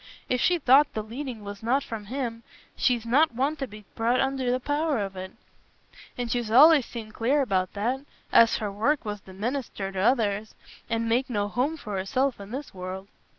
[0.27, 2.41] If she thought the leading was not from Him,
[2.75, 5.31] she's not one to be brought under the power of it.
[6.17, 10.55] And she's allays seemed clear about that—as her work was to minister t' others,
[10.89, 13.09] and make no home for herself i' this world."